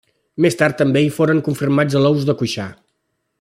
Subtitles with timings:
[0.45, 2.67] Més tard també hi foren confirmats alous de Cuixà.